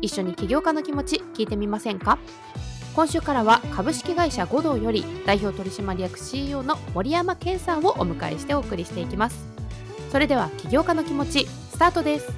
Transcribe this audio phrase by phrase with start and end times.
[0.00, 2.18] 一緒に起業家の気持ち聞いてみませんか？
[2.94, 9.44] 今週からは株式会社五道より代表取締役 CEO の森山健さんをお迎えしてお送りしていきます。
[10.12, 12.32] それでは起業家の気持ちスタートです。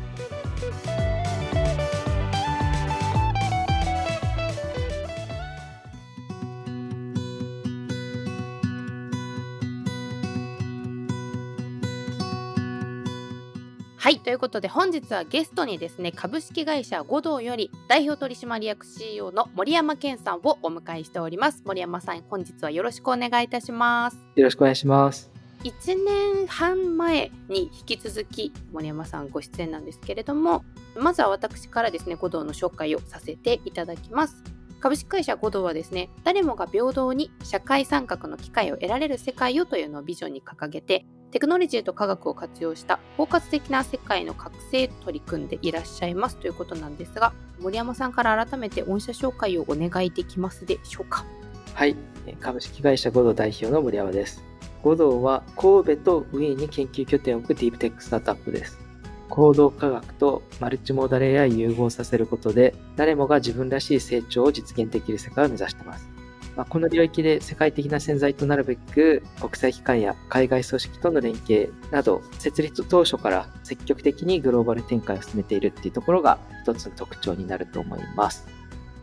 [14.07, 14.21] はい。
[14.21, 21.65] ということで、本日はゲストにですね、株式会社五道より代表取締役 CEO の森山健さんをお迎えしております。
[21.67, 24.17] 森山さん、本日はよろしくお願いいたします。
[24.37, 25.29] よろしくお願いします。
[25.65, 30.65] 1年半前に引き続き森山さんご出演なんですけれども、
[30.97, 34.45] まずは私からですね、五道の紹介をさせていただきます。
[34.79, 51.25] 株式会社五道はですね、誰もが平等に社会参画の機会を得られる世界をというのをビジョンに掲げて、テクノロジーと科学を活用した包括的な世界の覚醒取り組んでいらっしゃいますということなんですが森山さんから改めて御社紹介をお願いできますでしょうか？
[51.75, 51.97] はい。
[52.41, 54.43] 株式会社五道代表の森山です。
[54.83, 58.79] 五道は神戸とウィーンに研究拠点を置くディープテックスタートアップです。
[59.29, 66.09] 行動科学とマルチモーダル AI 融合させることで誰もが自分らしい成長を実現できる世界を目指しています。
[66.57, 78.47] まあ、この領域で世界的な潜在となるべく国際機関や海外組織との連携など設立当初から積極的にグローバル展開を進めているっていうところが一つの特徴になると思います。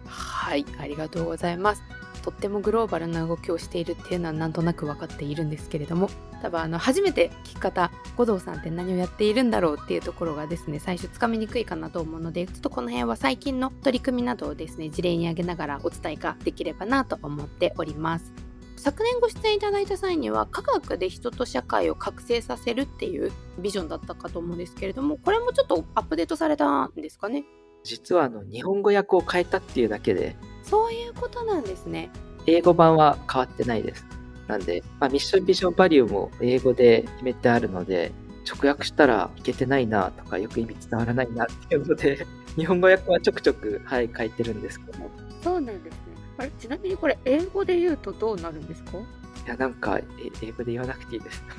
[0.06, 1.84] はいありがとうございます。
[2.24, 6.10] とってもグローバルな動きをしているっていうのはなんとなく分かっているんですけれども
[6.42, 18.32] 多分あの初めて聞き方五道さんって何をやっているんだろうっていうところがですね最初つかみにくいかなと思うのでちょっとこの辺は最近の取り組みなどをですね事例に挙げながらお伝えができればなと思っております。
[18.76, 27.46] 昨年ご出演いただいた際には科学で人と社会を覚醒させるっていうビジョンだったかと思うんですけれどもこれもちょっとアップデートされたんですかね？
[27.86, 32.10] 実はあの日本語訳を変えたっていうだけでそういうことなんですね。
[32.46, 34.06] 英語版は変わってないです。
[34.48, 38.12] なんで、まあ、ミッションビジョンバリューも英語で決めてあるので、
[38.46, 42.26] 直訳したらいけてないなとか、よく意味伝わらないなっていうので、
[42.58, 45.10] 日本語訳はちょくちょく、はい、書いてるんですけども。
[45.42, 46.00] そうなんですね。
[46.38, 48.98] あれ、ちなみにこれ、英語で言うとどうなるんですか？
[49.46, 50.00] いや、なんか、
[50.42, 51.44] 英語で言わなくていいです。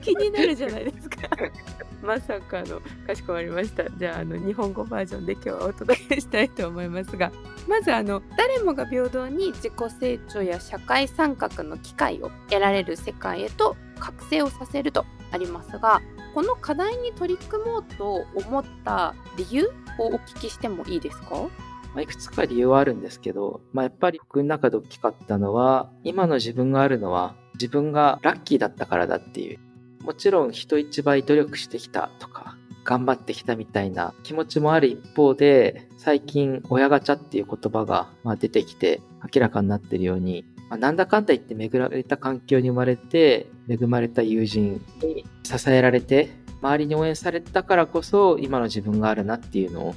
[0.00, 1.16] 気になるじゃないですか。
[2.02, 3.88] まさかの、かしこまりました。
[3.90, 7.30] じゃあ、あの、日本語バージョンで今日はお届けしたいと思いますが、
[7.68, 16.00] まず、あの、誰もが平等に自己成長や社会参画の機会を得られる世界へと覚醒をさせるとありますが、
[16.34, 19.66] この課題に取り組もうと思った理由
[19.98, 21.46] をお聞きしてもいいですか？
[21.94, 29.58] まあ、いくつか理由はあるんですけど、まあ、やっぱり僕の中で大きかったのは、今の自分があるのは自分がラッキーだったからだっていう。
[30.02, 39.00] もちろん人一倍努力してきたとか、頑張ってきたみたいな気持ちもある一方で、最近親ガチャっていう言葉がま出てきて
[39.34, 46.30] 明らかになってるように、まあ、なんだかんだ言って恵まれた環境に生まれて、恵まれた友人に支えられて、
[46.60, 49.94] 周りに応援されたからこそ今の自分があるなっていうのを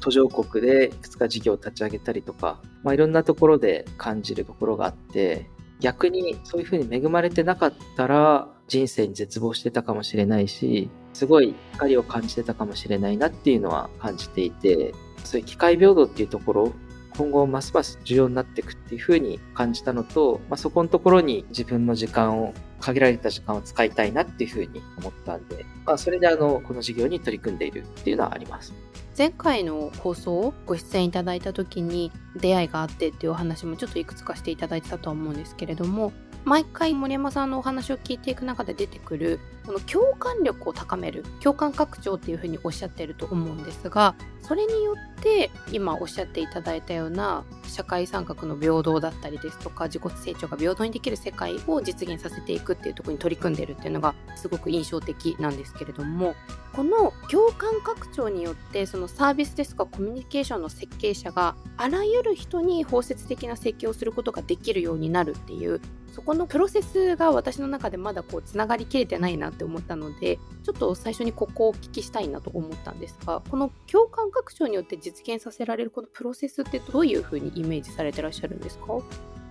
[0.00, 5.48] 途上国でいくつか事業を立ち上げたりとか、まあ、いろんなところで感じるところがあって、
[5.80, 16.72] 逆にそういうふうに恵まれてなかったら人生に絶望してたかもしれないし、すごい光を感じてたかもしれないなっていうのは感じていて、そういう機会平等っていうところ、
[17.16, 28.74] 今後ますます重要になっていくっていうふうに感じたのと、まあ、そこのところに自分の時間を限られた時間を使いたいなっていうふうに思ったんで、まあ、それであのこの事業に取り組んでいるっていうのはあります。
[29.16, 36.12] 前回の放送をご出演いただいた時に出会いがあってっていうお話もちょっといくつかしていただいてたと思うんですけれども
[36.44, 56.36] 毎回森山さんのお話を聞いていく中で出てくるこの共感力を高める共感拡張っていうふうにおっしゃってると思うんですがそれによって今おっしゃっていただいたような社会参画の平等だったりですとか自己成長が平等にできる世界を実現させていくっていうとこに取り組んでるっていうのがすごく印象的なんですけれども
[56.76, 65.80] この共感拡張によってそのサービスですとかコミュニケーションの設計者があらゆる人に包摂的な設計をすることができるようになるっていう
[66.12, 78.84] そこのプロセスが私の中でまだこうつながりきれてないなって思ったのでちょっと最初にここをお聞きしたいなと思ったんですがこの共感拡張によって実現させられるこのプロセスってどういうふうにイメージされてらっしゃるんですか？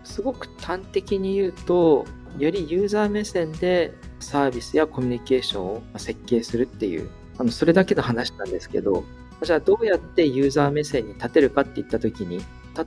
[0.04, 2.06] すごく端的に言うと
[2.37, 9.03] よりユーザー目線でサービスやコミュニケーションを設計するっていうあのそれだけの話なんですけど
[9.43, 12.39] じゃあどうやってユーザー目線に立てるかって言った時に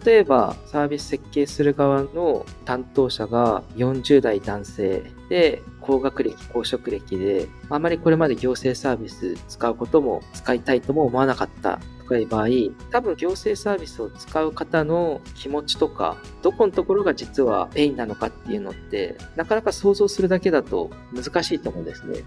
[0.04, 12.48] 例えばサービス設計する側の担当者が40代男性で高学歴高職歴であまりこれまで行政サービス使うことも使いたいとも思わなかったとかいう場合
[12.90, 22.24] 多分行政サービスを使う方の気持ちとかどこのところが実はペインなのかっていうのってなかなか想像するだけだと難しいと思うんですね。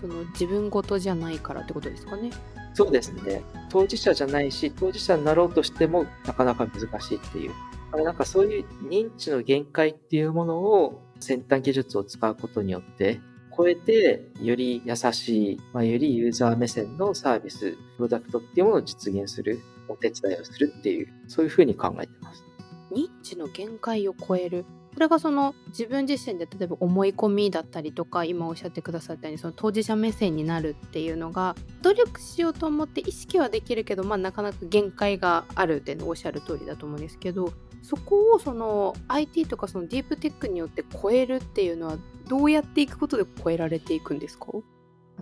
[0.00, 2.30] その自分事じゃないからってことですかね。
[2.74, 3.42] そうですね。
[3.68, 7.52] 当事者じゃないし、当事者になろうとしてもなかなか難しいっていう。
[7.92, 13.20] なんかそういう認知の限界っていうものを先端技術を使うことによって
[13.60, 22.42] 超えて、より優しい、まあ、よりユーザー目線のサービス、プロダクトっていうものを実現する、お手伝いをするっていう、そういうふうに考えてます。
[22.90, 24.64] 認知の限界を超える。
[24.94, 41.96] これがその自分自身で例えば思い込みだったりとか今おっしゃってくださったようにその当事者目線になるっていうのが努力しようと思って意識はできるけど、まあ、なかなか限界があるっていうのおっしゃる通りだと思うんですけどそこをその IT とかそのディープテックによって超えるっていうのは
[42.28, 44.46] どうやっていくことで超えられていくんですか？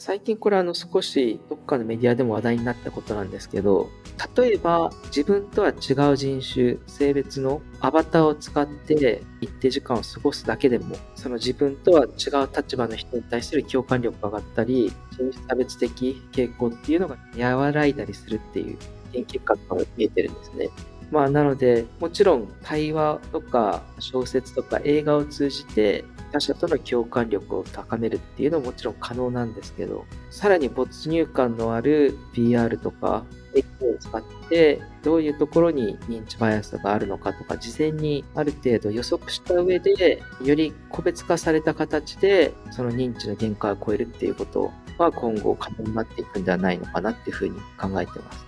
[0.01, 3.89] 最近これあの少しどっかのメディアでも話題になったことなんですけど、
[4.37, 12.09] 例えば自分とは違う人種、性別のアバターを使って一定時間を過ごすだけでも、その自分とは違
[12.45, 18.79] う立場の人に対する共感力が上がったり、人種差別的傾向っていうのが和らいだりするっていう
[19.13, 20.69] 研究結果が見えてるんですね。
[21.11, 33.25] まあなので、もちろん対話とか小説とか映画を通じて他者との共感力を高めるっていうのももちろん可能なんですけど、さらに没入感のある PR とか、
[33.55, 48.48] テクを使って、どういうところに認知バイアスがあるのかとか、事前にある程度予測した上で、より個別化された形で、その認知の限界を超えるっていうことは今後可能になっていくんではないのかなっていうふうに考えてます。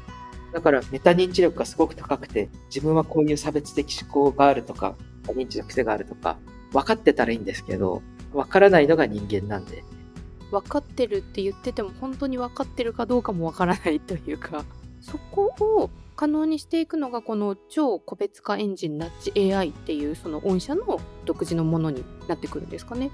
[0.53, 6.39] だからメタ認知力がすごく高くて、自分はこういう差別的思考があるとか、認知の癖があるとか、
[6.73, 8.03] 分かってたらいいんですけど、
[8.33, 9.85] 分からないのが人間なんで。
[10.51, 14.65] 分かってるって言ってても本当に分かってるかどうかも分からないというか、
[15.01, 23.11] そこを可能にしていくのがこの超個別化エンジンナッチ AI っていうその御社の独自のものになってくるんですかね。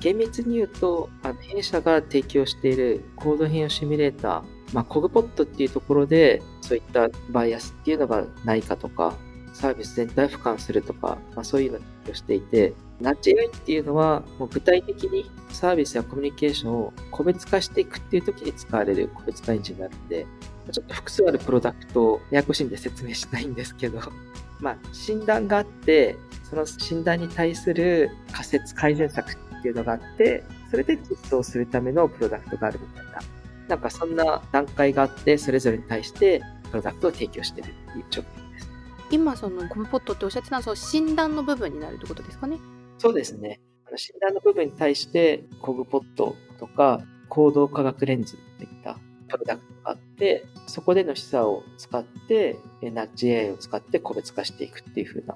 [0.00, 4.42] 厳密に言うと、あの弊社が提供しているコード変容シミュレーター、
[4.72, 9.14] まあ、コグポットっていうところで、そういったバイアスっていうのがないかとか、
[9.52, 11.78] サービス全体を俯瞰するとか、まあ、そういうの
[12.10, 20.26] をしていて、ナッチ AI っていうのは、もう具体的にサービスやコミュニケーションを個別化していくっていう時に使われる個別化エンジンがあるんで、
[20.70, 24.00] ちょっと複数あるプロダクトをややこしいんで説明しないんですけど、
[24.60, 26.16] まあ、診断があって、
[26.48, 33.41] その診断に対する仮説改善策っていうのがあって、それで実装するためのプロダクトがあるみたいな。
[33.72, 38.68] なんかそんな段階があって、それぞれに対してプロダクトを提供しているっていう状況です。
[39.10, 42.58] 今、そのコムポットっておっしゃってたのは、その診断の部分になるってことですかね？
[42.98, 43.62] そうですね。
[43.96, 48.98] 診断の部分に対して、コグポットとか、行動科学レンズっていった
[49.28, 55.34] プロダクトがあって、そこでの示唆を使って、ナッジ AI を使って個別化していくっていう風な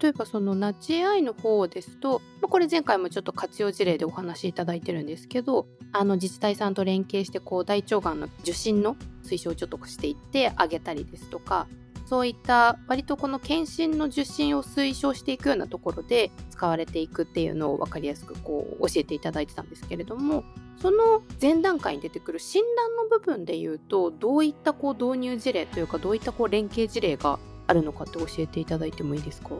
[0.00, 11.66] 例えばそのナッジ AI の方ですとま、これ前回もちょっと活用事例でお話しいただいてるんですけど、あの自治体さんと連携してこう大腸がんの受診の推奨をちょっとしていってあげたりですとか、
[12.06, 20.42] そういった割とこの検診の受診を推奨していくようなところで使われていくっていうのを分かりやすくこう教えていただいてたんですけれども
[20.80, 27.38] その前段階に出てくる診断の部分でいうとどういったこう導入事例というかどういったこう連携事例が
[27.68, 29.50] あるのかって教えていただいてもいいですか？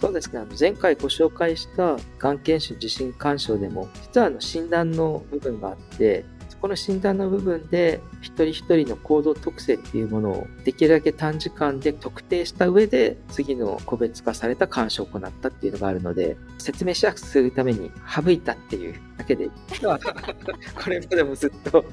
[0.00, 0.40] そうですね。
[0.40, 21.84] あの前回ご紹介したがん検診受診干渉でも、実はあの診断の部分があって、そこの診断の部分で一人一人の行動特性っていうものをできるだけ短時間で特定した上で次の個別化された干渉を行ったっていうのがあるので説明しやすくするために省いたっていうだけでこれまでもずっと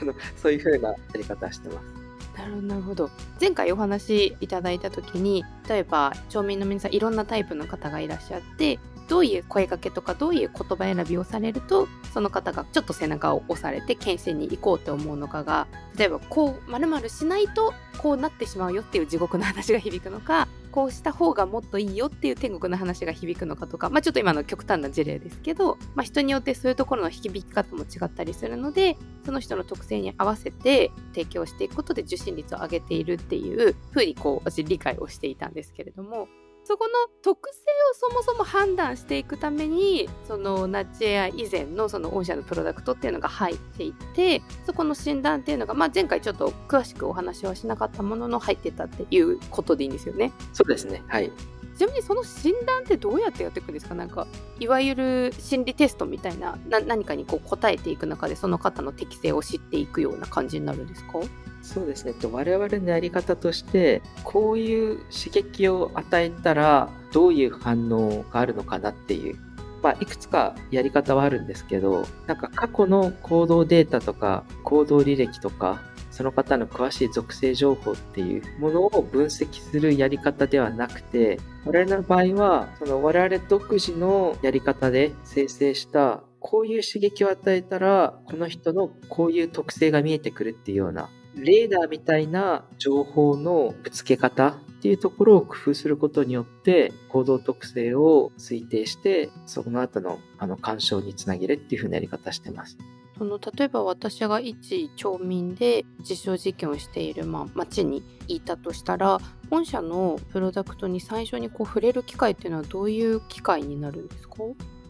[0.00, 2.03] あのそういう風なやり方してます。
[2.36, 2.66] なるほど。
[2.66, 3.10] なるほど
[3.40, 36.26] 前回お話しいただいた時に例えば町民の皆さんいろんなタイプの方がいらっしゃってどういう声かけとかどういう言葉選びをされるとその方がちょっと背中を押されて検診に行こうと思うのかが例えばこうまるしないとこうなってしまうよっていう地獄の話が響くのかこうした方がもっといいよっていう天国の話が響くのかとか、まあ、ちょっと今の極端な事例ですけど、まあ、人によってそういうところの響き方も違ったりするのでその人の特性に合わせて提供していくことで受信率を上げているっていうふうにこう私理解をしていたんですけれども
[36.64, 36.92] そこの
[37.22, 50.32] 特性をそもそも判断していくためにそのナッチエア以前のその御社のプロダクトっていうのが入っていてそこの診断っていうのが、まあ、前回ちょっと詳しくお話はしなかったものの入ってたっていうことでいいんですよね。
[50.52, 51.30] そうですねはい
[51.76, 53.94] ちなみにその診断ってどうやってやっていくんですか？
[53.94, 54.26] なんか
[54.60, 61.20] いわゆる心理テストみたいなな何かにこう答えていく中でその方の適性を知っていくような感じになるんですか？
[61.62, 62.14] そうですね。
[62.30, 69.38] 我々のやり方としてこういう刺激を与えたらどういう反応があるのかなっていう
[69.82, 75.82] まあ、いくつかやり方はあるんですけどなんか過去の行動データとか行動履歴とか
[76.14, 102.78] その方の詳しい属性情報っていうものを分析するやり方ではなくて我々の場合はその我々独自のやり方で生成したこういう刺激を与えたらこの人のこういう特性が見えてくるっていうようなレーダーみたいな情報のぶつけ方っていうところを工夫することによって行動特性を推定してその後のあの干渉につなげるっていうふうなやり方してます。
[103.16, 109.18] その例えば私が一町民で実証実験をしている、まあ、町にいたとしたら
[109.50, 114.36] 本社のプロダクトに最初にこう触れる機会っていうのはどういう機会になるんですか？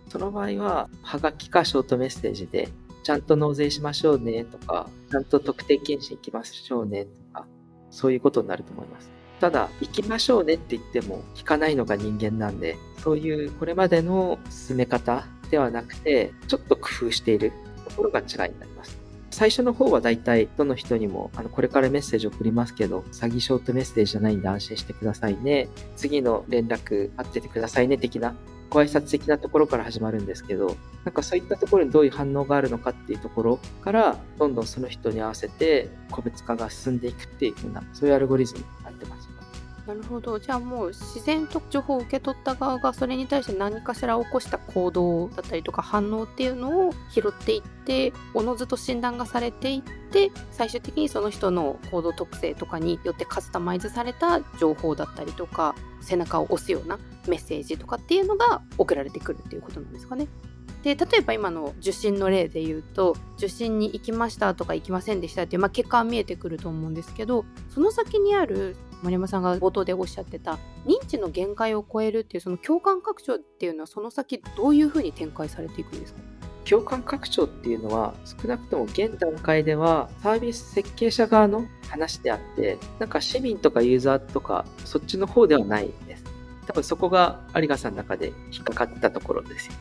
[0.09, 2.69] その場合ははがきかショートメッセージで
[3.03, 7.47] ちゃんと納税しましょうねとか、ちゃんと特定検診行きましょうねとか、
[7.91, 9.11] そういうことになると思います。
[9.41, 17.53] ただ、行きましょうねって言っても聞かないのが人間なんで、そういうこれまでの進め方ではなくて、ちょっと工夫している
[17.95, 18.99] ところが違いになります。
[19.31, 28.37] 最初の方は大体どの人にもあのこれからメッセージ送りますけど詐欺ショートメッセージじゃないんで安心してくださいね次の連絡待っててくださいね的な
[28.75, 39.29] ご挨拶的なところから始まるんですけど、なんかそういったところにどういう反応があるのかっていうところから、どんどんその人に合わせて個別化が進んでいくっていうふうな、そういうアルゴリズムになってます。
[39.87, 40.39] なるほど。
[40.39, 56.99] じゃあもう自然と情報を受け取った側がそれに対して何かしら起こした行動だったりとか反応っていうのを拾っていって、おのずと診断がされていって、最終的にその人の行動特性とかによってカスタマイズされた情報だったりとか、背中を押すような
[57.29, 60.29] メッセージとかっていうのが送られてくるっていうことなんですかね。
[60.85, 76.21] で例えば今の受診の例で言うと受診に行きましたとか行きませんでしたっていう、まあ、結果は見えてくると思うんですけどその先にある丸山さんが冒頭でおっしゃってた認知の限界を超えるっていうその共感拡張っていうのはその先どういうふうに展開されていくんですか？
[76.65, 86.25] 共感拡張っていうのは少なくとも現段階ではサービス設計者側の話であってなんか市民とかユーザーとかそっちの方ではないです。
[86.67, 89.75] 多分そこが有賀さんの中で引っかかったところですよ。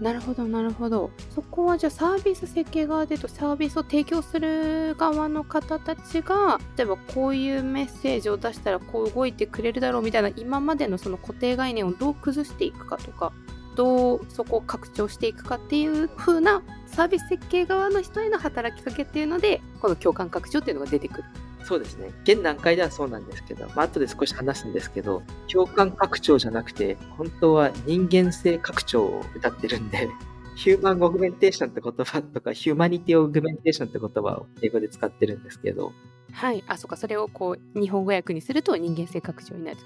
[0.00, 1.10] なるほどなるほど。
[1.34, 13.32] そこはじゃあサービス設計側でとサービスを提供する側の方たちが例えばこういうメッセージを出したらこう動いてくれるだろうみたいな今までのその固定概念をどう崩していくかとか
[13.74, 21.24] どうそこを拡張していくかっていう風なサービス設計側の人への働きかけっていうのでこの共感拡張っていうのが出てくる。
[21.66, 22.12] そうですね。
[22.22, 30.08] 現段階ではそうなんですけど、まあ後で少し話すんですけど、共感拡張じゃなくて、本当は人間性拡張を歌ってるんで、
[30.54, 35.92] ヒューマンオグメンテーションって言葉とか、ヒューマニティオグメンテーションって言葉を英語で使ってるんですけど。
[36.32, 36.62] はい。
[36.68, 36.96] あ、そっか。
[36.96, 39.78] それをこう、日本語訳にすると人間性拡張になる。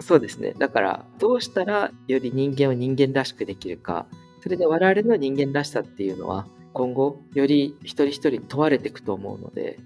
[0.00, 0.54] そうですね。
[0.58, 4.06] だから、どうしたらより人間を人間らしくできるか。
[4.42, 9.78] それで我々の人間らしさっていうのは、今後、より一人一人問われていくと思うので、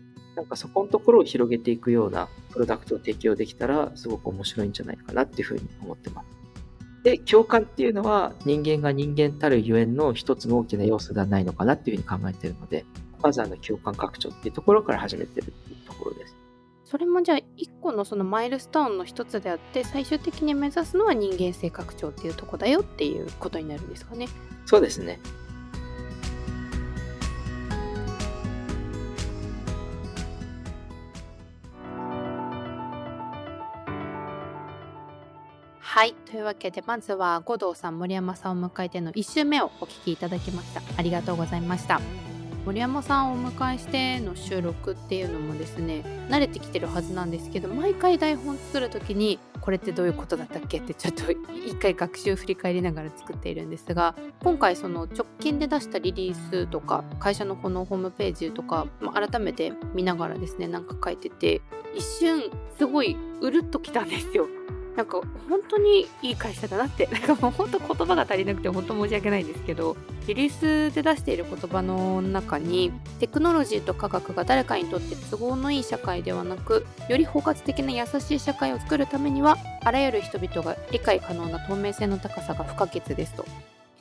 [0.43, 6.27] なんかそこのところを広げていくようなプロダクトを提供できたらすごく面白いんじゃないかなっていうふうに思ってます。
[7.05, 12.85] で、共感っていうのは人間が人間たるゆえんの一つの大きな要素ではないのかなっていうふうに考えているので、
[13.23, 16.37] まずあの共感拡張っていうところから始めてるっていうところです。
[16.85, 24.27] それもじゃあ一個のそのマイルストーンの一つであって最終的に目指すのは人間性拡張っていうとこだよっていうことになるんですかね。
[24.67, 25.21] そうですね。
[35.95, 36.15] はい。
[36.25, 40.81] というわけで、まずは五道さん、森山さんを迎えての1週目をお聞きいただきました。
[40.97, 42.01] ありがとうございました。
[42.65, 50.79] 森山さんをお迎えしての収録っていうのもですね慣れてきてるはずなんですけど毎回台本作る時にこれってどういうことだったっけ？
[50.79, 61.61] ってちょっと一回学習振り返りながら作っているんですが今回その直近で出したリリースとか会社のこのホームページとか、改めて見ながらですねなんか書いてて
[61.95, 62.45] 一瞬
[62.79, 64.49] すごいうるっときたんですよ。
[64.97, 69.97] なんか本当にいい会社だなって、 なんかもう本当言葉が足りなくて本当申し訳ないんですけど、
[70.27, 83.47] リリースで出している言葉の中に、テクノロジーと科学が誰かにとって都合のいい社会ではなく、より包括的な優しい社会を作るためには、あらゆる人々が理解可能な透明性の高さが不可欠ですと。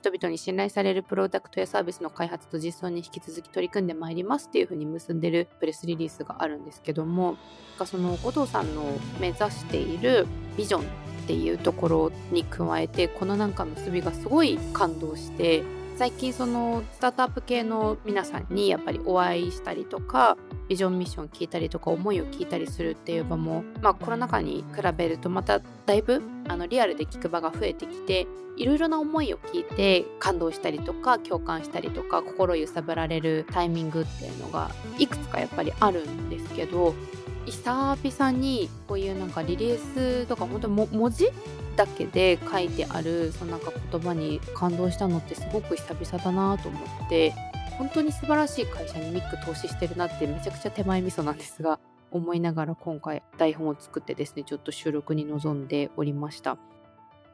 [0.02, 7.38] 人々に信頼されるプロダクトやサービスの開発と実装に引き続き取り組んでまいりますっていうふうに結んでるプレスリリースがあるんですけども
[7.86, 8.84] その後藤さんの
[9.20, 10.26] 目指している
[10.58, 10.84] ビジョンっ
[11.28, 15.64] ていうところに加えてこのなんか結びがすごい感動して
[15.98, 20.36] 最近そのスタートアップ系の皆さんにやっぱりお会いしたりとか
[20.68, 28.26] ビジョンミッション聞いたりとか思いを聞いたりするっていう場も、まあ、コロナ禍に比べるとまただいぶあのリアルで聞く場が増えてきて
[28.58, 36.96] いろいろな思いを聞いて感動したりとか共感したりとか心揺さぶられるタイミングっていうのがいくつかやっぱりあるんですけど
[37.46, 41.30] 久々にこういうなんかリリースとか本当も文字
[41.76, 47.34] だけで書いてあるそのなんか言葉に感動したのってすごく久々だなと思って
[47.78, 51.80] 本当に素晴らしい会社にミック投資してるなってめちゃくちゃ手前味噌なんですが
[52.12, 56.58] 思いながら今回台本を作ってですねちょっと収録に臨んでおりました。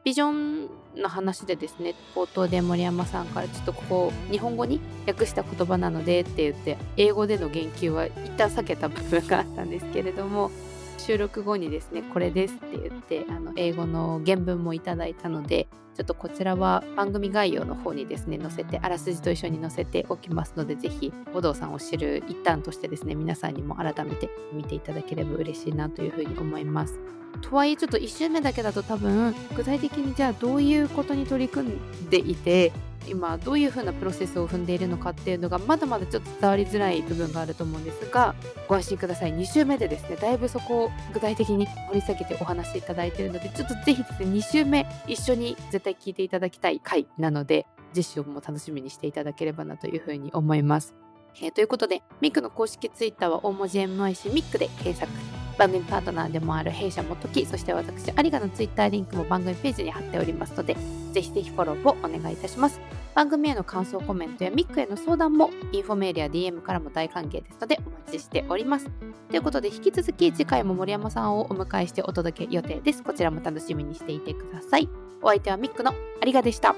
[0.08, 10.50] ビジョンの話でですね冒頭で森山さんからちょっとここ日本語に訳した言葉なのでって言って英語での言及は一旦避けた部分があったんですけれども
[10.98, 27.00] 収録後にですねこれですって言ってあの英語の原文もいただいたのでちょっとこちらは番組概要の方にですね載せてあらすじと一緒に載せておきますのでぜひ護道さんを知る一端としてですね皆さんにも改めて見ていただければ嬉しいなというふうに思います。
[27.42, 32.72] とはいえちょっと1周目だけだと多分具体的にじゃあどういうことに取り組んでいて
[33.08, 38.36] 今どういうふうなプロセスを踏んでいるのかっていうのがまだまだちょっと伝わりづらい部分があると思うんですが
[38.68, 50.94] ご安心ください2週目でですねだいぶそこを具体的に掘り下げてお話しいただいているのでちょっとぜひですね2週目一緒に絶対聞いていただきたい回なので実証も楽しみにしていただければなというふうに思います。
[51.42, 55.37] えー、ということで、ミックの公式ツイッターは大文字 MIC ミックで検索。
[55.58, 60.76] 番組パートナーでもある弊社もとき、そして私、有賀のツイッターリンクも番組ページに貼っておりますので、
[61.13, 62.80] ぜひぜひフォローをお願いいたします。
[63.15, 68.91] 番組への感想コメントやミックへの相談もインフォメールや DM からも大歓迎ですのでお待ちしております。
[69.30, 73.02] ということで引き続き次回も森山さんをお迎えしてお届け予定です。
[73.02, 74.88] こちらも楽しみにしていてください。
[75.24, 76.76] お相手はミックの有賀でした。